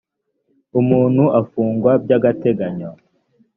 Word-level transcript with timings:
umuntu 0.79 1.23
afungwa 1.41 1.91
by’ 2.03 2.11
agateganyo 2.17 2.89